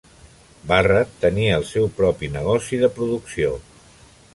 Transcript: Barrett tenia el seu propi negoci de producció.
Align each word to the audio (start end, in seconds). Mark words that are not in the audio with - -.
Barrett 0.71 1.11
tenia 1.27 1.59
el 1.59 1.67
seu 1.73 1.87
propi 2.01 2.33
negoci 2.41 2.85
de 2.87 2.95
producció. 2.97 3.59